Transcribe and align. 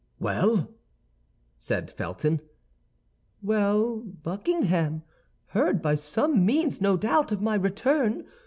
"Well?" 0.19 0.71
said 1.59 1.91
Felton. 1.91 2.41
"Well; 3.43 3.97
Buckingham 3.99 5.03
heard 5.49 5.79
by 5.79 5.93
some 5.93 6.43
means, 6.43 6.81
no 6.81 6.97
doubt, 6.97 7.31
of 7.31 7.39
my 7.39 7.53
return. 7.53 8.25